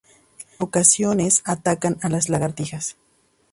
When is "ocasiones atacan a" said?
0.65-2.09